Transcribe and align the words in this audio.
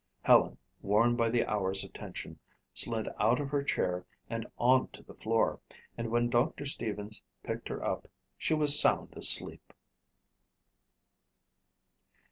Helen, 0.23 0.57
worn 0.81 1.15
by 1.15 1.29
the 1.29 1.45
hours 1.45 1.83
of 1.83 1.93
tension, 1.93 2.39
slid 2.73 3.07
out 3.19 3.39
of 3.39 3.49
her 3.51 3.63
chair 3.63 4.03
and 4.31 4.47
onto 4.57 5.03
the 5.03 5.13
floor, 5.13 5.59
and 5.95 6.09
when 6.09 6.27
Doctor 6.27 6.65
Stevens 6.65 7.21
picked 7.43 7.67
her 7.67 7.85
up 7.85 8.07
she 8.35 8.55
was 8.55 8.79
sound 8.81 9.15
asleep. 9.15 9.73